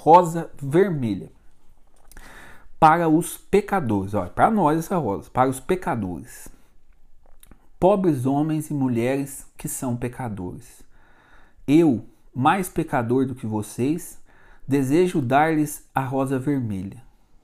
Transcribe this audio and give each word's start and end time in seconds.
rosa 0.00 0.50
vermelha. 0.56 1.30
Para 2.78 3.06
os 3.06 3.36
pecadores, 3.36 4.14
olha, 4.14 4.30
para 4.30 4.50
nós 4.50 4.78
essa 4.78 4.96
rosa, 4.96 5.28
para 5.30 5.50
os 5.50 5.60
pecadores. 5.60 6.48
Pobres 7.78 8.24
homens 8.24 8.70
e 8.70 8.74
mulheres 8.74 9.46
que 9.58 9.68
são 9.68 9.94
pecadores. 9.94 10.82
Eu, 11.68 12.06
mais 12.34 12.66
pecador 12.66 13.26
do 13.26 13.34
que 13.34 13.46
vocês, 13.46 14.18
desejo 14.66 15.20
dar-lhes 15.20 15.86
a 15.94 16.00
rosa 16.00 16.38
vermelha, 16.38 17.02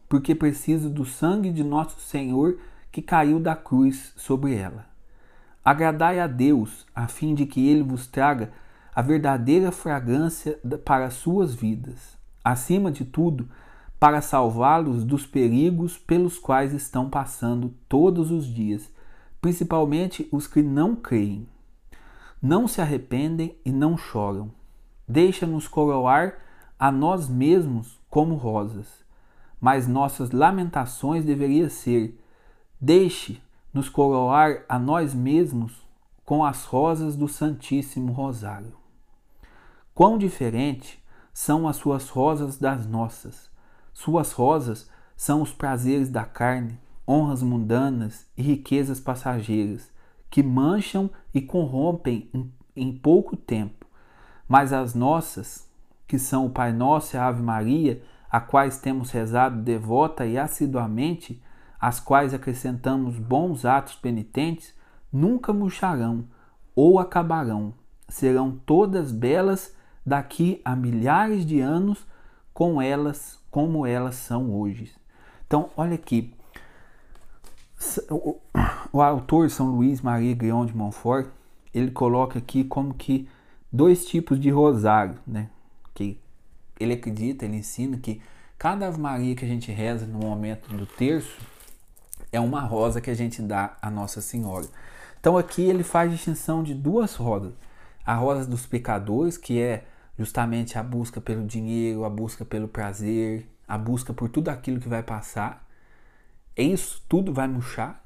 porque 0.09 0.34
preciso 0.34 0.88
do 0.88 1.04
sangue 1.04 1.52
de 1.52 1.62
nosso 1.62 2.00
Senhor 2.00 2.59
que 2.91 3.02
caiu 3.02 3.38
da 3.38 3.54
cruz 3.54 4.14
sobre 4.16 4.54
ela. 4.54 4.86
Agradai 5.62 6.18
a 6.20 6.27
Deus, 6.27 6.86
a 6.95 7.07
fim 7.07 7.34
de 7.34 7.45
que 7.45 7.68
ele 7.68 7.82
vos 7.82 8.07
traga 8.07 8.50
a 8.95 9.02
verdadeira 9.02 9.70
fragrância 9.70 10.59
para 10.86 11.04
as 11.04 11.14
suas 11.14 11.54
vidas. 11.54 12.16
Acima 12.46 12.92
de 12.92 13.04
tudo, 13.04 13.48
para 13.98 14.22
salvá-los 14.22 15.02
dos 15.02 15.27
perigos 15.27 15.98
pelos 15.98 16.38
quais 16.38 16.73
estão 16.73 17.10
passando 17.10 17.74
todos 17.88 18.30
os 18.30 18.46
dias, 18.46 18.88
principalmente 19.41 20.28
os 20.30 20.46
que 20.46 20.62
não 20.62 20.95
creem. 20.95 21.48
Não 22.40 22.68
se 22.68 22.80
arrependem 22.80 23.59
e 23.64 23.73
não 23.73 23.98
choram. 23.98 24.52
Deixa-nos 25.09 25.66
coroar 25.66 26.38
a 26.78 26.92
nós 26.92 27.28
mesmos 27.28 27.98
como 28.09 28.37
rosas, 28.37 28.87
mas 29.60 29.88
nossas 29.88 30.30
lamentações 30.30 31.24
deveriam 31.24 31.68
ser: 31.68 32.16
deixe-nos 32.80 33.88
coroar 33.88 34.65
a 34.68 34.78
nós 34.78 35.12
mesmos 35.12 35.84
com 36.24 36.45
as 36.45 36.62
rosas 36.62 37.16
do 37.16 37.26
Santíssimo 37.26 38.12
Rosário. 38.12 38.73
Quão 39.92 40.16
diferente 40.16 41.04
são 41.36 41.68
as 41.68 41.76
suas 41.76 42.08
rosas 42.08 42.56
das 42.56 42.86
nossas! 42.86 43.50
Suas 43.92 44.32
rosas 44.32 44.88
são 45.14 45.42
os 45.42 45.52
prazeres 45.52 46.09
da 46.09 46.24
carne, 46.24 46.80
honras 47.06 47.43
mundanas 47.43 48.26
e 48.38 48.43
riquezas 48.43 48.98
passageiras, 48.98 49.93
que 50.30 50.43
mancham 50.43 51.10
e 51.34 51.43
corrompem 51.43 52.30
em, 52.74 52.90
pouco 52.90 53.37
tempo. 53.37 53.84
Mas 54.48 54.73
as 54.73 54.95
nossas, 54.95 55.68
que 56.06 56.18
são 56.18 56.46
o 56.46 56.51
Pai 56.51 56.73
Nosso 56.73 57.15
e 57.15 57.18
a 57.18 57.26
Ave 57.26 57.43
Maria, 57.43 58.02
a 58.30 58.40
quais 58.40 58.78
temos 58.78 59.10
rezado 59.10 59.60
devota 59.60 60.24
e 60.24 60.38
assiduamente, 60.38 61.43
às 61.78 62.00
quais 62.00 62.32
acrescentamos 62.32 63.18
bons 63.18 63.66
atos 63.66 63.95
penitentes, 63.95 64.75
nunca 65.12 65.53
murcharão 65.53 66.25
ou 66.75 66.98
acabarão. 66.98 67.75
Serão 68.09 68.59
todas 68.65 69.12
belas 69.12 69.75
daqui 70.06 70.60
a 70.65 70.76
milhares 70.76 71.44
de 71.44 71.60
anos 71.60 72.06
com 72.54 72.81
elas 72.81 73.38
como 73.50 73.84
elas 73.84 74.15
são 74.15 74.54
hoje. 74.54 74.93
Então, 75.47 75.71
olha 75.76 75.94
aqui. 75.94 76.32
O, 78.93 79.03
autor 79.03 79.50
São 79.50 79.71
Luís 79.71 80.00
Maria 80.00 80.34
Grion 80.34 80.65
de 80.65 80.75
Montfort, 80.75 81.28
ele 81.75 81.91
coloca 81.91 82.38
aqui 82.38 82.65
como 82.65 82.94
que 82.94 83.28
dois 83.71 84.06
tipos 84.06 84.41
de 84.41 84.49
rosário, 84.50 85.19
né? 85.27 85.50
Que 85.94 86.19
ele 86.81 86.94
acredita, 86.94 87.44
ele 87.44 87.56
ensina 87.56 87.99
que 87.99 88.22
cada 88.59 88.87
Ave 88.88 88.99
Maria 88.99 89.34
que 89.34 89.44
a 89.44 89.49
gente 89.49 89.71
reza 89.71 90.06
no 90.06 90.19
momento 90.19 90.75
do 90.75 90.87
terço 90.87 91.38
é 92.32 92.41
uma 92.41 92.60
rosa 92.60 93.00
que 93.00 93.10
a 93.10 93.15
gente 93.15 93.43
dá 93.43 93.77
à 93.82 93.91
Nossa 93.91 94.22
Senhora. 94.22 94.66
Então 95.21 95.37
aqui 95.37 95.62
ele 95.62 95.82
faz 95.82 96.10
distinção 96.10 96.62
de 96.62 96.75
duas 96.75 97.15
rosas. 97.15 97.53
A 98.04 98.15
rosa 98.15 98.49
dos 98.49 98.65
pecadores, 98.65 99.37
que 99.37 99.60
é 99.60 99.84
justamente 100.19 100.78
a 100.78 100.82
busca 100.82 101.20
pelo 101.20 101.47
dinheiro, 101.47 102.04
a 102.04 102.10
busca 102.10 102.44
pelo 102.44 102.69
prazer, 102.69 103.48
a 103.66 103.76
busca 103.76 104.14
por 104.14 104.28
tudo 104.28 104.48
aquilo 104.48 104.81
que 104.81 104.88
vai 104.88 105.03
passar. 105.03 105.66
É 106.56 106.62
isso 106.62 107.04
tudo 107.09 107.32
vai 107.32 107.47
murchar. 107.47 108.03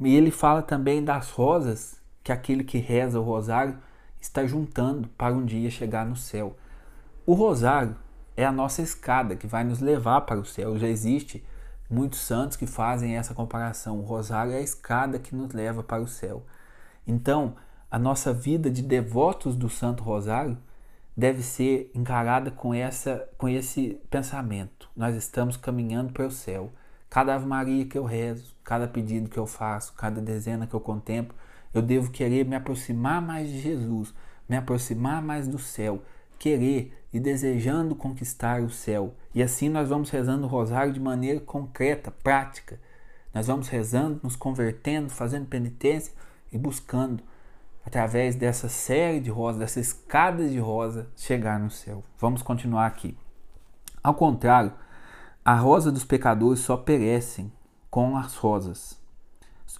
E 0.00 0.14
ele 0.14 0.30
fala 0.30 0.60
também 0.62 1.02
das 1.02 1.30
rosas 1.30 2.00
que 2.22 2.30
aquele 2.30 2.64
que 2.64 2.78
reza 2.78 3.18
o 3.18 3.22
rosário 3.22 3.78
está 4.20 4.46
juntando 4.46 5.08
para 5.08 5.34
um 5.34 5.44
dia 5.44 5.70
chegar 5.70 6.04
no 6.04 6.16
céu. 6.16 6.56
O 7.24 7.32
rosário 7.32 7.96
é 8.36 8.44
a 8.44 8.52
nossa 8.52 8.82
escada 8.82 9.34
que 9.34 9.46
vai 9.46 9.64
nos 9.64 9.80
levar 9.80 10.22
para 10.22 10.38
o 10.38 10.44
céu. 10.44 10.78
Já 10.78 10.86
existe 10.86 11.42
muitos 11.88 12.20
santos 12.20 12.56
que 12.56 12.66
fazem 12.66 13.16
essa 13.16 13.32
comparação. 13.32 13.98
O 13.98 14.02
rosário 14.02 14.52
é 14.52 14.56
a 14.56 14.60
escada 14.60 15.18
que 15.18 15.34
nos 15.34 15.52
leva 15.52 15.82
para 15.82 16.02
o 16.02 16.08
céu. 16.08 16.44
Então, 17.06 17.54
a 17.90 17.98
nossa 17.98 18.32
vida 18.32 18.70
de 18.70 18.82
devotos 18.82 19.56
do 19.56 19.70
Santo 19.70 20.02
Rosário 20.02 20.58
deve 21.16 21.42
ser 21.42 21.90
encarada 21.94 22.50
com, 22.50 22.74
essa, 22.74 23.26
com 23.38 23.48
esse 23.48 23.98
pensamento. 24.10 24.90
Nós 24.94 25.16
estamos 25.16 25.56
caminhando 25.56 26.12
para 26.12 26.26
o 26.26 26.30
céu. 26.30 26.70
Cada 27.08 27.34
Ave 27.34 27.46
Maria 27.46 27.86
que 27.86 27.96
eu 27.96 28.04
rezo, 28.04 28.54
cada 28.62 28.86
pedido 28.86 29.30
que 29.30 29.38
eu 29.38 29.46
faço, 29.46 29.94
cada 29.94 30.20
dezena 30.20 30.66
que 30.66 30.74
eu 30.74 30.80
contemplo, 30.80 31.34
eu 31.72 31.80
devo 31.80 32.10
querer 32.10 32.44
me 32.44 32.54
aproximar 32.54 33.22
mais 33.22 33.48
de 33.48 33.60
Jesus, 33.60 34.12
me 34.48 34.56
aproximar 34.56 35.22
mais 35.22 35.48
do 35.48 35.58
céu, 35.58 36.02
querer 36.38 36.92
e 37.12 37.18
desejando 37.18 37.94
conquistar 37.94 38.60
o 38.60 38.68
céu. 38.68 39.14
E 39.34 39.42
assim 39.42 39.68
nós 39.70 39.88
vamos 39.88 40.10
rezando 40.10 40.44
o 40.44 40.50
rosário 40.50 40.92
de 40.92 41.00
maneira 41.00 41.40
concreta, 41.40 42.10
prática. 42.10 42.78
Nós 43.32 43.46
vamos 43.46 43.68
rezando, 43.68 44.20
nos 44.22 44.36
convertendo, 44.36 45.08
fazendo 45.08 45.46
penitência 45.46 46.12
e 46.52 46.58
buscando 46.58 47.22
através 47.86 48.34
dessa 48.34 48.68
série 48.68 49.20
de 49.20 49.30
rosas, 49.30 49.60
dessa 49.60 49.78
escada 49.78 50.48
de 50.48 50.58
rosa, 50.58 51.08
chegar 51.14 51.60
no 51.60 51.70
céu. 51.70 52.02
Vamos 52.18 52.42
continuar 52.42 52.84
aqui. 52.84 53.16
Ao 54.02 54.12
contrário, 54.12 54.72
a 55.44 55.54
rosa 55.54 55.92
dos 55.92 56.02
pecadores 56.02 56.58
só 56.58 56.76
perecem 56.76 57.52
com 57.88 58.16
as 58.16 58.34
rosas. 58.34 59.00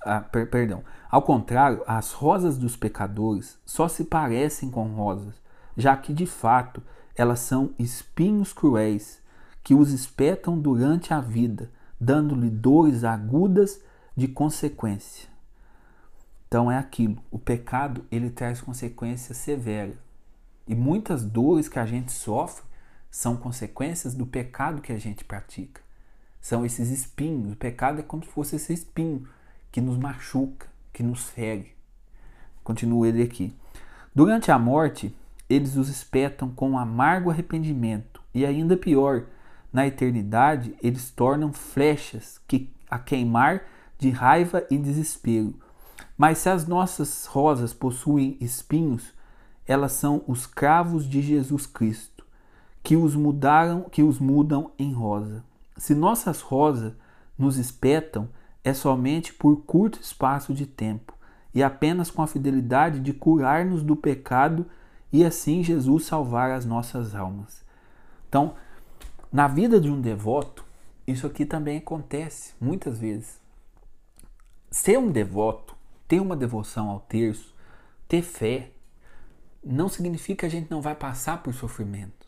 Ah, 0.05 0.21
per, 0.21 0.49
perdão. 0.49 0.85
Ao 1.11 1.21
contrário, 1.21 1.83
as 1.85 2.13
rosas 2.13 2.57
dos 2.57 2.77
pecadores 2.77 3.59
só 3.67 3.89
se 3.89 4.05
parecem 4.05 4.71
com 4.71 4.87
rosas, 4.95 5.35
já 5.77 5.97
que 5.97 6.15
de 6.15 6.27
fato 6.27 6.81
elas 7.17 7.41
são 7.41 7.75
espinhos 7.77 8.53
cruéis 8.53 9.21
que 9.65 9.75
os 9.75 9.91
espetam 9.91 10.57
durante 10.57 11.13
a 11.13 11.21
vida, 11.21 11.73
dando-lhe 12.01 12.51
dores 12.51 13.03
agudas 13.03 13.81
de 14.17 14.29
consequência. 14.29 15.36
Então 16.49 16.71
é 16.71 16.79
aquilo, 16.79 17.19
o 17.31 17.39
pecado 17.39 18.05
ele 18.11 18.31
traz 18.31 18.61
consequências 18.61 19.37
severas. 19.39 19.97
E 20.67 20.75
muitas 20.75 21.25
dores 21.25 21.69
que 21.69 21.79
a 21.79 21.87
gente 21.87 22.13
sofre 22.13 22.65
são 23.11 23.37
consequências 23.37 24.15
do 24.15 24.27
pecado 24.27 24.81
que 24.81 24.93
a 24.93 24.99
gente 24.99 25.25
pratica. 25.25 25.81
São 26.41 26.65
esses 26.65 26.91
espinhos. 26.91 27.53
O 27.53 27.57
pecado 27.57 28.01
é 28.01 28.03
como 28.03 28.23
se 28.23 28.29
fosse 28.31 28.57
esse 28.57 28.73
espinho 28.73 29.27
que 29.73 29.81
nos 29.81 29.97
machuca, 29.97 30.69
que 30.93 31.03
nos 31.03 31.29
fere. 31.29 31.75
Continua 32.63 33.09
ele 33.09 33.23
aqui. 33.23 33.55
Durante 34.15 34.51
a 34.51 34.59
morte, 34.59 35.15
eles 35.49 35.77
os 35.77 35.89
espetam 35.89 36.51
com 36.51 36.79
amargo 36.79 37.31
arrependimento. 37.31 38.23
E 38.35 38.45
ainda 38.45 38.77
pior, 38.77 39.27
na 39.73 39.87
eternidade, 39.87 40.77
eles 40.83 41.11
tornam 41.11 41.53
flechas 41.53 42.41
que 42.47 42.73
a 42.89 42.99
queimar 42.99 43.63
de 43.99 44.11
raiva 44.11 44.67
e 44.71 44.79
desespero 44.79 45.55
mas 46.17 46.39
se 46.39 46.49
as 46.49 46.67
nossas 46.67 47.27
rosas 47.27 47.75
possuem 47.75 48.37
espinhos, 48.41 49.13
elas 49.67 49.93
são 49.93 50.23
os 50.27 50.47
cravos 50.47 51.09
de 51.09 51.21
Jesus 51.21 51.67
Cristo, 51.67 52.25
que 52.83 52.97
os 52.97 53.15
mudaram, 53.15 53.83
que 53.83 54.03
os 54.03 54.19
mudam 54.19 54.71
em 54.79 54.93
rosa. 54.93 55.45
Se 55.77 55.95
nossas 55.95 56.41
rosas 56.41 56.95
nos 57.37 57.59
espetam, 57.59 58.29
é 58.65 58.73
somente 58.73 59.35
por 59.35 59.57
curto 59.65 60.01
espaço 60.01 60.55
de 60.55 60.67
tempo 60.67 61.15
e 61.55 61.63
apenas 61.63 62.11
com 62.11 62.23
a 62.23 62.27
fidelidade 62.27 63.01
de 63.01 63.13
curar-nos 63.13 63.83
do 63.83 63.95
pecado 63.95 64.67
e 65.13 65.25
assim 65.25 65.63
Jesus 65.63 66.05
salvar 66.05 66.51
as 66.51 66.65
nossas 66.65 67.15
almas. 67.15 67.65
Então, 68.29 68.55
na 69.33 69.47
vida 69.47 69.81
de 69.81 69.91
um 69.91 70.01
devoto, 70.01 70.65
isso 71.07 71.27
aqui 71.27 71.45
também 71.45 71.79
acontece 71.79 72.55
muitas 72.61 72.99
vezes. 72.99 73.41
Ser 74.71 74.99
um 74.99 75.11
devoto 75.11 75.76
ter 76.07 76.21
uma 76.21 76.37
devoção 76.37 76.89
ao 76.91 77.01
terço, 77.01 77.55
ter 78.09 78.23
fé, 78.23 78.71
não 79.65 79.89
significa 79.89 80.41
que 80.41 80.47
a 80.47 80.49
gente 80.49 80.71
não 80.71 80.81
vai 80.81 80.95
passar 80.95 81.43
por 81.43 81.53
sofrimento. 81.53 82.27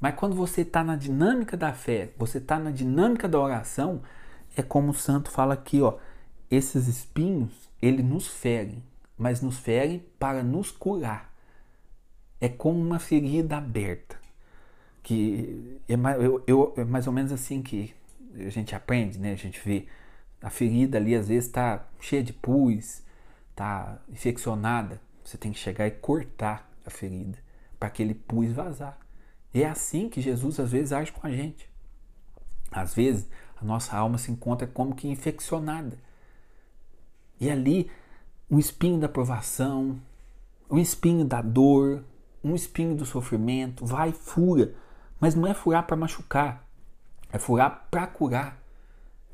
Mas 0.00 0.14
quando 0.16 0.36
você 0.36 0.60
está 0.60 0.84
na 0.84 0.96
dinâmica 0.96 1.56
da 1.56 1.72
fé, 1.72 2.12
você 2.18 2.38
está 2.38 2.58
na 2.58 2.70
dinâmica 2.70 3.26
da 3.26 3.40
oração, 3.40 4.02
é 4.56 4.62
como 4.62 4.90
o 4.90 4.94
santo 4.94 5.30
fala 5.30 5.54
aqui, 5.54 5.80
ó, 5.80 5.96
esses 6.50 6.86
espinhos, 6.86 7.70
ele 7.80 8.02
nos 8.02 8.26
ferem, 8.26 8.82
mas 9.16 9.40
nos 9.40 9.58
ferem 9.58 10.04
para 10.18 10.42
nos 10.42 10.70
curar. 10.70 11.32
É 12.40 12.48
como 12.48 12.78
uma 12.78 12.98
ferida 12.98 13.56
aberta, 13.56 14.16
que 15.02 15.80
é 15.88 15.96
mais, 15.96 16.22
eu, 16.22 16.42
eu, 16.46 16.74
é 16.76 16.84
mais 16.84 17.06
ou 17.06 17.12
menos 17.12 17.32
assim 17.32 17.62
que 17.62 17.94
a 18.34 18.50
gente 18.50 18.74
aprende, 18.74 19.18
né? 19.18 19.32
A 19.32 19.36
gente 19.36 19.60
vê 19.64 19.86
a 20.42 20.50
ferida 20.50 20.98
ali 20.98 21.14
às 21.14 21.28
vezes 21.28 21.46
está 21.46 21.88
cheia 22.00 22.22
de 22.22 22.32
pus, 22.32 23.02
está 23.54 23.98
infeccionada, 24.08 25.00
você 25.24 25.38
tem 25.38 25.52
que 25.52 25.58
chegar 25.58 25.86
e 25.86 25.92
cortar 25.92 26.68
a 26.84 26.90
ferida 26.90 27.38
para 27.78 27.88
aquele 27.88 28.12
pus 28.12 28.52
vazar. 28.52 28.98
E 29.52 29.62
é 29.62 29.68
assim 29.68 30.08
que 30.08 30.20
Jesus 30.20 30.58
às 30.58 30.72
vezes 30.72 30.92
age 30.92 31.12
com 31.12 31.26
a 31.26 31.30
gente. 31.30 31.70
Às 32.70 32.94
vezes 32.94 33.28
a 33.56 33.64
nossa 33.64 33.96
alma 33.96 34.18
se 34.18 34.30
encontra 34.30 34.66
como 34.66 34.94
que 34.94 35.08
infeccionada. 35.08 35.96
E 37.40 37.48
ali 37.48 37.90
um 38.50 38.58
espinho 38.58 38.98
da 38.98 39.08
provação, 39.08 40.00
um 40.68 40.78
espinho 40.78 41.24
da 41.24 41.40
dor, 41.40 42.04
um 42.42 42.54
espinho 42.54 42.96
do 42.96 43.06
sofrimento, 43.06 43.86
vai 43.86 44.12
fura, 44.12 44.74
mas 45.20 45.34
não 45.34 45.46
é 45.46 45.54
furar 45.54 45.86
para 45.86 45.96
machucar, 45.96 46.66
é 47.32 47.38
furar 47.38 47.86
para 47.90 48.06
curar. 48.06 48.58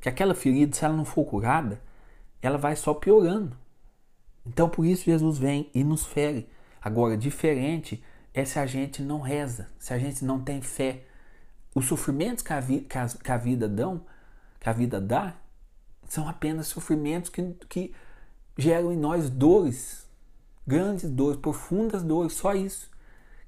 Que 0.00 0.08
aquela 0.08 0.34
ferida, 0.34 0.76
se 0.76 0.84
ela 0.84 0.96
não 0.96 1.04
for 1.04 1.24
curada, 1.24 1.80
ela 2.42 2.58
vai 2.58 2.76
só 2.76 2.94
piorando. 2.94 3.56
Então 4.46 4.68
por 4.68 4.84
isso 4.84 5.04
Jesus 5.04 5.38
vem 5.38 5.70
e 5.74 5.84
nos 5.84 6.06
fere. 6.06 6.48
Agora, 6.80 7.16
diferente 7.16 8.02
é 8.32 8.44
se 8.44 8.58
a 8.58 8.66
gente 8.66 9.02
não 9.02 9.20
reza, 9.20 9.68
se 9.78 9.92
a 9.92 9.98
gente 9.98 10.24
não 10.24 10.40
tem 10.40 10.62
fé. 10.62 11.04
Os 11.74 11.86
sofrimentos 11.86 12.42
que 12.42 12.52
a, 12.52 12.60
vi, 12.60 12.80
que 12.80 12.98
a, 12.98 13.06
que 13.06 13.30
a 13.30 13.36
vida 13.36 13.68
dão, 13.68 14.02
que 14.58 14.68
a 14.68 14.72
vida 14.72 15.00
dá, 15.00 15.36
são 16.08 16.28
apenas 16.28 16.66
sofrimentos 16.66 17.30
que, 17.30 17.54
que 17.68 17.92
geram 18.56 18.92
em 18.92 18.96
nós 18.96 19.30
dores, 19.30 20.08
grandes 20.66 21.08
dores, 21.08 21.38
profundas 21.40 22.02
dores, 22.02 22.32
só 22.32 22.54
isso. 22.54 22.90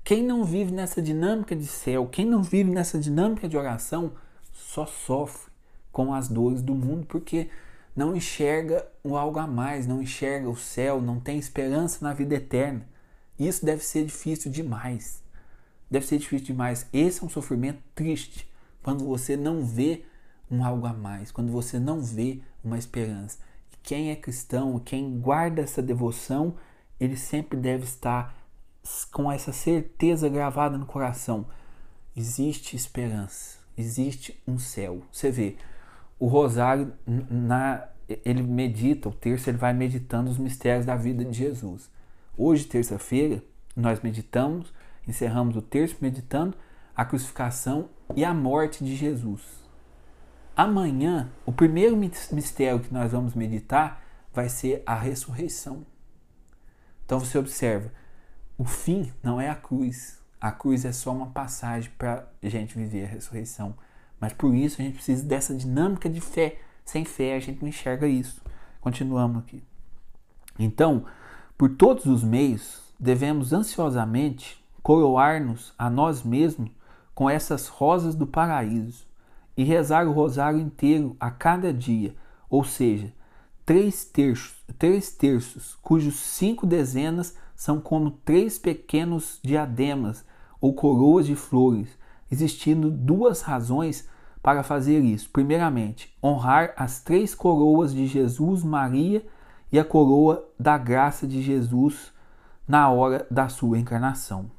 Quem 0.04 0.22
não 0.22 0.44
vive 0.44 0.72
nessa 0.72 1.00
dinâmica 1.00 1.54
de 1.54 1.66
céu, 1.66 2.08
quem 2.08 2.26
não 2.26 2.42
vive 2.42 2.70
nessa 2.70 2.98
dinâmica 2.98 3.48
de 3.48 3.56
oração, 3.56 4.12
só 4.52 4.86
sofre 4.86 5.50
com 5.92 6.12
as 6.14 6.28
dores 6.28 6.62
do 6.62 6.74
mundo, 6.74 7.06
porque 7.06 7.48
não 7.94 8.16
enxerga 8.16 8.86
o 9.04 9.16
algo 9.16 9.38
a 9.38 9.46
mais, 9.46 9.86
não 9.86 10.02
enxerga 10.02 10.48
o 10.48 10.56
céu, 10.56 11.00
não 11.00 11.20
tem 11.20 11.38
esperança 11.38 11.98
na 12.02 12.14
vida 12.14 12.34
eterna. 12.34 12.86
Isso 13.38 13.64
deve 13.64 13.84
ser 13.84 14.04
difícil 14.06 14.50
demais. 14.50 15.22
Deve 15.90 16.06
ser 16.06 16.18
difícil 16.18 16.46
demais. 16.46 16.86
Esse 16.92 17.22
é 17.22 17.26
um 17.26 17.28
sofrimento 17.28 17.82
triste 17.94 18.50
quando 18.82 19.04
você 19.04 19.36
não 19.36 19.64
vê 19.64 20.04
um 20.50 20.64
algo 20.64 20.86
a 20.86 20.92
mais, 20.92 21.30
quando 21.30 21.50
você 21.50 21.78
não 21.78 22.00
vê 22.00 22.40
uma 22.64 22.78
esperança. 22.78 23.38
E 23.72 23.76
quem 23.82 24.10
é 24.10 24.16
cristão, 24.16 24.78
quem 24.78 25.18
guarda 25.18 25.62
essa 25.62 25.82
devoção, 25.82 26.56
ele 26.98 27.16
sempre 27.16 27.58
deve 27.58 27.84
estar 27.84 28.34
com 29.10 29.30
essa 29.30 29.52
certeza 29.52 30.28
gravada 30.28 30.76
no 30.76 30.86
coração. 30.86 31.46
Existe 32.16 32.76
esperança, 32.76 33.58
existe 33.76 34.40
um 34.46 34.58
céu. 34.58 35.02
Você 35.10 35.30
vê, 35.30 35.56
o 36.22 36.28
rosário, 36.28 36.92
na, 37.04 37.88
ele 38.24 38.44
medita, 38.44 39.08
o 39.08 39.12
terço 39.12 39.50
ele 39.50 39.58
vai 39.58 39.72
meditando 39.72 40.30
os 40.30 40.38
mistérios 40.38 40.86
da 40.86 40.94
vida 40.94 41.24
de 41.24 41.36
Jesus. 41.36 41.90
Hoje, 42.38 42.64
terça-feira, 42.64 43.42
nós 43.74 44.00
meditamos, 44.02 44.72
encerramos 45.04 45.56
o 45.56 45.60
terço 45.60 45.96
meditando 46.00 46.56
a 46.94 47.04
crucificação 47.04 47.88
e 48.14 48.24
a 48.24 48.32
morte 48.32 48.84
de 48.84 48.94
Jesus. 48.94 49.42
Amanhã, 50.54 51.28
o 51.44 51.50
primeiro 51.50 51.96
mistério 51.96 52.78
que 52.78 52.94
nós 52.94 53.10
vamos 53.10 53.34
meditar 53.34 54.00
vai 54.32 54.48
ser 54.48 54.80
a 54.86 54.94
ressurreição. 54.94 55.84
Então 57.04 57.18
você 57.18 57.36
observa, 57.36 57.92
o 58.56 58.64
fim 58.64 59.12
não 59.24 59.40
é 59.40 59.50
a 59.50 59.56
cruz. 59.56 60.22
A 60.40 60.52
cruz 60.52 60.84
é 60.84 60.92
só 60.92 61.10
uma 61.10 61.30
passagem 61.32 61.90
para 61.98 62.28
a 62.40 62.48
gente 62.48 62.78
viver 62.78 63.06
a 63.06 63.08
ressurreição. 63.08 63.74
Mas 64.22 64.32
por 64.32 64.54
isso 64.54 64.80
a 64.80 64.84
gente 64.84 64.94
precisa 64.94 65.24
dessa 65.24 65.52
dinâmica 65.52 66.08
de 66.08 66.20
fé. 66.20 66.60
Sem 66.84 67.04
fé 67.04 67.34
a 67.34 67.40
gente 67.40 67.60
não 67.60 67.68
enxerga 67.68 68.06
isso. 68.06 68.40
Continuamos 68.80 69.42
aqui. 69.42 69.60
Então, 70.56 71.06
por 71.58 71.70
todos 71.70 72.06
os 72.06 72.22
meios, 72.22 72.80
devemos 73.00 73.52
ansiosamente 73.52 74.64
coroar-nos 74.80 75.74
a 75.76 75.90
nós 75.90 76.22
mesmos 76.22 76.70
com 77.12 77.28
essas 77.28 77.66
rosas 77.66 78.14
do 78.14 78.24
paraíso 78.24 79.04
e 79.56 79.64
rezar 79.64 80.06
o 80.06 80.12
rosário 80.12 80.60
inteiro 80.60 81.16
a 81.18 81.28
cada 81.28 81.72
dia, 81.72 82.14
ou 82.48 82.62
seja, 82.62 83.12
três 83.66 84.04
terços, 84.04 84.54
três 84.78 85.10
terços, 85.10 85.76
cujos 85.82 86.14
cinco 86.14 86.64
dezenas 86.64 87.36
são 87.56 87.80
como 87.80 88.12
três 88.24 88.56
pequenos 88.56 89.40
diademas 89.42 90.24
ou 90.60 90.72
coroas 90.74 91.26
de 91.26 91.34
flores, 91.34 91.88
existindo 92.30 92.88
duas 92.88 93.42
razões 93.42 94.11
para 94.42 94.62
fazer 94.62 95.00
isso. 95.00 95.30
Primeiramente, 95.30 96.14
honrar 96.22 96.72
as 96.76 97.00
três 97.00 97.34
coroas 97.34 97.94
de 97.94 98.06
Jesus, 98.06 98.64
Maria 98.64 99.24
e 99.70 99.78
a 99.78 99.84
coroa 99.84 100.46
da 100.58 100.76
graça 100.76 101.26
de 101.26 101.40
Jesus 101.40 102.12
na 102.66 102.90
hora 102.90 103.26
da 103.30 103.48
sua 103.48 103.78
encarnação. 103.78 104.50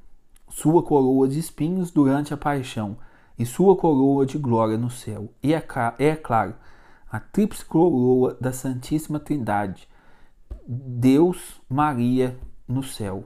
Sua 0.50 0.82
coroa 0.84 1.28
de 1.28 1.40
espinhos 1.40 1.92
durante 1.92 2.34
a 2.34 2.38
paixão 2.38 2.98
e 3.38 3.46
sua 3.46 3.76
coroa 3.76 4.26
de 4.26 4.38
glória 4.38 4.78
no 4.78 4.90
céu. 4.90 5.34
E 5.42 5.54
é, 5.54 5.64
é 6.00 6.16
claro, 6.16 6.56
a 7.12 7.20
tríplice 7.20 7.66
coroa 7.66 8.38
da 8.40 8.52
Santíssima 8.52 9.20
Trindade, 9.20 9.88
Deus, 10.66 11.62
Maria 11.70 12.40
no 12.68 12.82
céu. 12.82 13.26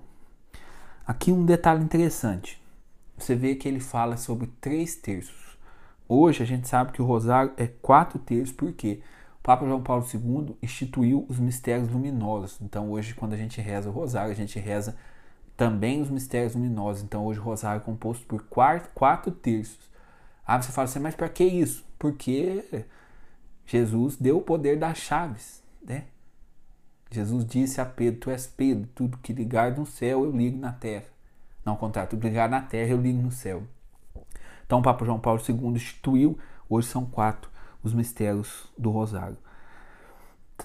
Aqui 1.06 1.32
um 1.32 1.46
detalhe 1.46 1.84
interessante. 1.84 2.62
Você 3.18 3.36
vê 3.36 3.56
que 3.56 3.68
ele 3.68 3.80
fala 3.80 4.18
sobre 4.18 4.48
três 4.60 4.96
terços. 4.96 5.47
Hoje 6.10 6.42
a 6.42 6.46
gente 6.46 6.68
sabe 6.68 6.92
que 6.92 7.02
o 7.02 7.06
rosário 7.06 7.52
é 7.58 7.68
quatro 7.68 8.18
terços, 8.18 8.56
por 8.56 8.72
quê? 8.72 9.02
O 9.40 9.44
Papa 9.44 9.66
João 9.66 9.82
Paulo 9.82 10.06
II 10.14 10.58
instituiu 10.62 11.26
os 11.28 11.40
mistérios 11.40 11.90
luminosos. 11.90 12.60
Então 12.62 12.92
hoje, 12.92 13.14
quando 13.14 13.34
a 13.34 13.38
gente 13.38 13.60
reza 13.60 13.90
o 13.90 13.94
rosário, 13.94 14.32
a 14.32 14.36
gente 14.36 14.58
reza 14.60 14.96
também 15.56 16.02
os 16.02 16.10
mistérios 16.10 16.56
luminosos. 16.56 17.04
Então 17.04 17.26
hoje 17.26 17.40
o 17.40 17.44
rosário 17.44 17.82
é 17.82 17.84
composto 17.84 18.26
por 18.26 18.44
quatro, 18.44 18.90
quatro 18.94 19.32
terços. 19.32 19.90
Ah, 20.46 20.62
você 20.62 20.72
fala 20.72 20.86
assim, 20.86 21.00
mas 21.00 21.16
para 21.16 21.28
que 21.28 21.44
isso? 21.44 21.86
Porque 22.00 22.86
Jesus 23.66 24.16
deu 24.16 24.38
o 24.38 24.42
poder 24.42 24.80
das 24.80 24.98
chaves, 24.98 25.62
né? 25.86 26.06
Jesus 27.12 27.46
disse 27.46 27.82
a 27.82 27.86
Pedro: 27.86 28.20
Tu 28.22 28.30
és 28.30 28.48
Pedro, 28.48 28.90
tudo 28.96 29.18
que 29.18 29.34
ligar 29.34 29.76
no 29.78 29.86
céu 29.86 30.24
eu 30.24 30.32
ligo 30.32 30.58
na 30.58 30.72
terra. 30.72 31.06
Não, 31.66 31.74
ao 31.74 31.80
contrário, 31.80 32.10
tudo 32.10 32.26
ligar 32.26 32.50
na 32.50 32.62
terra 32.62 32.92
eu 32.92 33.02
ligo 33.02 33.22
no 33.22 33.32
céu. 33.32 33.64
Então, 34.68 34.80
o 34.80 34.84
Papa 34.84 35.04
João 35.04 35.20
Paulo 35.20 35.42
II 35.42 35.70
instituiu, 35.70 36.38
hoje 36.70 36.88
são 36.88 37.06
quatro 37.06 37.50
os 37.84 37.94
mistérios 37.94 38.68
do 38.78 38.92
Rosário. 38.92 39.38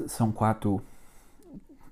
São 0.06 0.30
quatro 0.30 0.82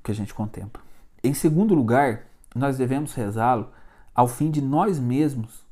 que 0.02 0.10
a 0.10 0.14
gente 0.14 0.34
contempla. 0.34 0.82
Em 1.22 1.32
segundo 1.32 1.74
lugar, 1.74 2.26
nós 2.54 2.76
devemos 2.76 3.14
rezá-lo 3.14 3.68
ao 4.14 4.26
fim 4.26 4.50
de 4.50 4.60
nós 4.60 4.98
mesmos 4.98 5.64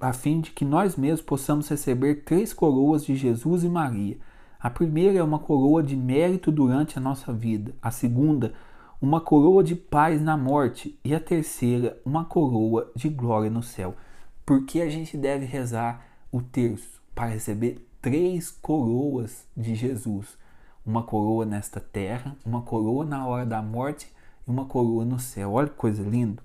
a 0.00 0.12
fim 0.12 0.40
de 0.40 0.52
que 0.52 0.64
nós 0.64 0.96
mesmos 0.96 1.22
possamos 1.22 1.68
receber 1.68 2.22
três 2.24 2.52
coroas 2.52 3.04
de 3.04 3.16
Jesus 3.16 3.64
e 3.64 3.68
Maria. 3.68 4.16
A 4.60 4.70
primeira 4.70 5.18
é 5.18 5.22
uma 5.22 5.38
coroa 5.38 5.82
de 5.82 5.96
mérito 5.96 6.52
durante 6.52 6.98
a 6.98 7.00
nossa 7.00 7.32
vida, 7.32 7.74
a 7.82 7.90
segunda, 7.90 8.52
uma 9.00 9.20
coroa 9.20 9.64
de 9.64 9.74
paz 9.74 10.22
na 10.22 10.36
morte, 10.36 10.98
e 11.04 11.14
a 11.14 11.20
terceira, 11.20 12.00
uma 12.04 12.24
coroa 12.24 12.90
de 12.94 13.08
glória 13.08 13.50
no 13.50 13.62
céu. 13.62 13.94
Porque 14.46 14.80
a 14.80 14.88
gente 14.88 15.16
deve 15.16 15.44
rezar 15.44 16.06
o 16.30 16.40
terço 16.40 17.02
para 17.12 17.26
receber 17.26 17.84
três 18.00 18.48
coroas 18.48 19.44
de 19.56 19.74
Jesus: 19.74 20.38
uma 20.86 21.02
coroa 21.02 21.44
nesta 21.44 21.80
terra, 21.80 22.36
uma 22.46 22.62
coroa 22.62 23.04
na 23.04 23.26
hora 23.26 23.44
da 23.44 23.60
morte 23.60 24.06
e 24.46 24.50
uma 24.50 24.64
coroa 24.64 25.04
no 25.04 25.18
céu. 25.18 25.54
Olha 25.54 25.68
que 25.68 25.74
coisa 25.74 26.00
linda! 26.00 26.40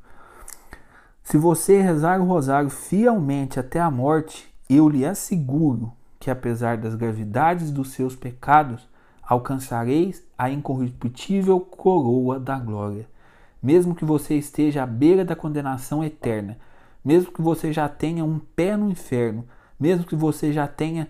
Se 1.23 1.37
você 1.37 1.79
rezar 1.79 2.19
o 2.19 2.25
rosário 2.25 2.71
fielmente 2.71 3.59
até 3.59 3.79
a 3.79 3.91
morte, 3.91 4.51
eu 4.67 4.89
lhe 4.89 5.05
asseguro 5.05 5.93
que, 6.19 6.31
apesar 6.31 6.77
das 6.77 6.95
gravidades 6.95 7.69
dos 7.69 7.91
seus 7.91 8.15
pecados, 8.15 8.89
alcançareis 9.21 10.23
a 10.35 10.49
incorruptível 10.49 11.59
coroa 11.59 12.39
da 12.39 12.57
glória. 12.57 13.07
Mesmo 13.61 13.93
que 13.93 14.03
você 14.03 14.33
esteja 14.35 14.81
à 14.81 14.87
beira 14.87 15.23
da 15.23 15.35
condenação 15.35 16.03
eterna, 16.03 16.57
mesmo 17.03 17.31
que 17.31 17.41
você 17.41 17.71
já 17.73 17.89
tenha 17.89 18.23
um 18.23 18.39
pé 18.39 18.77
no 18.77 18.89
inferno, 18.89 19.47
mesmo 19.79 20.05
que 20.05 20.15
você 20.15 20.53
já 20.53 20.67
tenha 20.67 21.07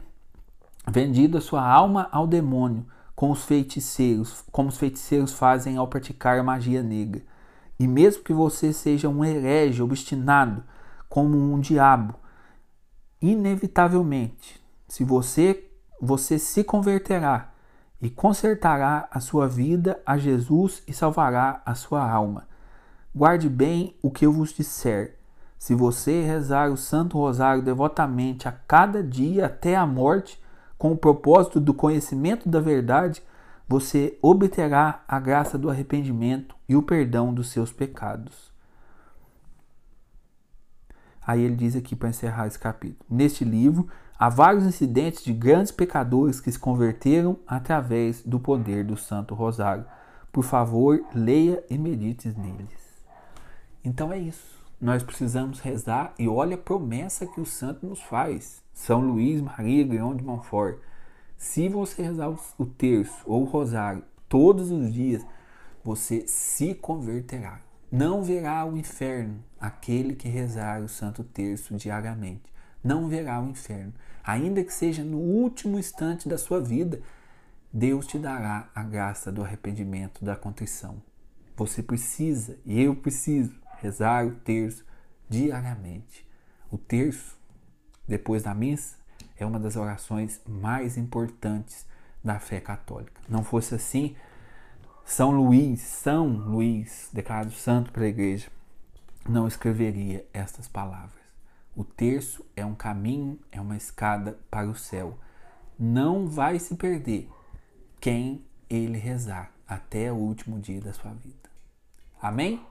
vendido 0.87 1.37
a 1.37 1.41
sua 1.41 1.65
alma 1.65 2.07
ao 2.11 2.25
demônio, 2.25 2.85
com 3.15 3.29
os 3.29 3.43
feiticeiros, 3.43 4.43
como 4.51 4.69
os 4.69 4.77
feiticeiros 4.77 5.33
fazem 5.33 5.77
ao 5.77 5.87
praticar 5.87 6.43
magia 6.43 6.81
negra. 6.81 7.21
E 7.79 7.87
mesmo 7.87 8.23
que 8.23 8.33
você 8.33 8.73
seja 8.73 9.09
um 9.09 9.23
herege 9.23 9.81
obstinado, 9.81 10.63
como 11.07 11.37
um 11.37 11.59
diabo, 11.59 12.15
inevitavelmente, 13.21 14.61
se 14.87 15.03
você 15.03 15.67
você 16.01 16.39
se 16.39 16.63
converterá 16.63 17.51
e 18.01 18.09
consertará 18.09 19.07
a 19.11 19.19
sua 19.19 19.47
vida 19.47 20.01
a 20.03 20.17
Jesus 20.17 20.81
e 20.87 20.93
salvará 20.93 21.61
a 21.63 21.75
sua 21.75 22.09
alma. 22.09 22.47
Guarde 23.13 23.47
bem 23.47 23.95
o 24.01 24.09
que 24.09 24.25
eu 24.25 24.31
vos 24.31 24.51
disser. 24.51 25.20
Se 25.61 25.75
você 25.75 26.23
rezar 26.23 26.71
o 26.71 26.75
Santo 26.75 27.19
Rosário 27.19 27.61
devotamente 27.61 28.47
a 28.47 28.51
cada 28.51 29.03
dia 29.03 29.45
até 29.45 29.75
a 29.75 29.85
morte, 29.85 30.41
com 30.75 30.91
o 30.91 30.97
propósito 30.97 31.59
do 31.59 31.71
conhecimento 31.71 32.49
da 32.49 32.59
verdade, 32.59 33.21
você 33.67 34.17
obterá 34.23 35.03
a 35.07 35.19
graça 35.19 35.59
do 35.59 35.69
arrependimento 35.69 36.55
e 36.67 36.75
o 36.75 36.81
perdão 36.81 37.31
dos 37.31 37.51
seus 37.51 37.71
pecados. 37.71 38.51
Aí 41.21 41.43
ele 41.43 41.55
diz 41.55 41.75
aqui 41.75 41.95
para 41.95 42.09
encerrar 42.09 42.47
esse 42.47 42.57
capítulo: 42.57 43.05
Neste 43.07 43.45
livro 43.45 43.87
há 44.17 44.29
vários 44.29 44.65
incidentes 44.65 45.23
de 45.23 45.31
grandes 45.31 45.71
pecadores 45.71 46.41
que 46.41 46.51
se 46.51 46.57
converteram 46.57 47.37
através 47.45 48.23
do 48.23 48.39
poder 48.39 48.83
do 48.83 48.97
Santo 48.97 49.35
Rosário. 49.35 49.85
Por 50.31 50.43
favor, 50.43 51.05
leia 51.13 51.63
e 51.69 51.77
medite 51.77 52.29
neles. 52.29 53.03
Então 53.85 54.11
é 54.11 54.17
isso. 54.17 54.60
Nós 54.81 55.03
precisamos 55.03 55.59
rezar 55.59 56.11
e 56.17 56.27
olha 56.27 56.55
a 56.55 56.57
promessa 56.57 57.27
que 57.27 57.39
o 57.39 57.45
santo 57.45 57.85
nos 57.85 58.01
faz. 58.01 58.63
São 58.73 58.99
Luís 58.99 59.39
Maria 59.39 59.85
Grião 59.85 60.15
de 60.15 60.23
Montfort. 60.23 60.79
Se 61.37 61.69
você 61.69 62.01
rezar 62.01 62.35
o 62.57 62.65
terço 62.65 63.21
ou 63.27 63.43
o 63.43 63.45
rosário 63.45 64.03
todos 64.27 64.71
os 64.71 64.91
dias, 64.91 65.23
você 65.83 66.25
se 66.27 66.73
converterá. 66.73 67.59
Não 67.91 68.23
verá 68.23 68.65
o 68.65 68.75
inferno 68.75 69.43
aquele 69.59 70.15
que 70.15 70.27
rezar 70.27 70.81
o 70.81 70.89
Santo 70.89 71.23
Terço 71.23 71.75
diariamente. 71.75 72.51
Não 72.83 73.07
verá 73.07 73.39
o 73.39 73.49
inferno. 73.49 73.93
Ainda 74.23 74.63
que 74.63 74.73
seja 74.73 75.03
no 75.03 75.17
último 75.17 75.77
instante 75.77 76.27
da 76.27 76.39
sua 76.39 76.59
vida, 76.59 76.99
Deus 77.71 78.07
te 78.07 78.17
dará 78.17 78.67
a 78.73 78.81
graça 78.81 79.31
do 79.31 79.43
arrependimento, 79.43 80.25
da 80.25 80.35
contrição. 80.35 81.03
Você 81.55 81.83
precisa, 81.83 82.57
e 82.65 82.81
eu 82.81 82.95
preciso, 82.95 83.60
rezar 83.81 84.25
o 84.25 84.35
terço 84.35 84.85
diariamente. 85.29 86.27
O 86.71 86.77
terço, 86.77 87.37
depois 88.07 88.43
da 88.43 88.53
missa, 88.53 88.95
é 89.35 89.45
uma 89.45 89.59
das 89.59 89.75
orações 89.75 90.39
mais 90.47 90.97
importantes 90.97 91.85
da 92.23 92.39
fé 92.39 92.59
católica. 92.59 93.19
Não 93.27 93.43
fosse 93.43 93.75
assim, 93.75 94.15
são 95.03 95.31
Luís, 95.31 95.81
São 95.81 96.27
Luís, 96.27 97.09
declarado 97.11 97.51
santo 97.51 97.91
pela 97.91 98.07
igreja, 98.07 98.49
não 99.27 99.47
escreveria 99.47 100.25
estas 100.31 100.67
palavras. 100.67 101.21
O 101.75 101.83
terço 101.83 102.45
é 102.55 102.65
um 102.65 102.75
caminho, 102.75 103.39
é 103.51 103.59
uma 103.59 103.75
escada 103.75 104.37
para 104.49 104.69
o 104.69 104.75
céu. 104.75 105.17
Não 105.77 106.27
vai 106.27 106.59
se 106.59 106.75
perder 106.75 107.29
quem 107.99 108.45
ele 108.69 108.97
rezar 108.97 109.51
até 109.67 110.11
o 110.11 110.15
último 110.15 110.59
dia 110.59 110.81
da 110.81 110.93
sua 110.93 111.13
vida. 111.13 111.49
Amém? 112.21 112.65